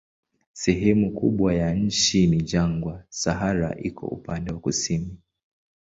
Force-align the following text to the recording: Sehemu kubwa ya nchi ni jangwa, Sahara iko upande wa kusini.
Sehemu 0.53 1.11
kubwa 1.13 1.53
ya 1.55 1.73
nchi 1.73 2.27
ni 2.27 2.41
jangwa, 2.43 3.03
Sahara 3.09 3.77
iko 3.81 4.07
upande 4.07 4.51
wa 4.53 4.59
kusini. 4.59 5.17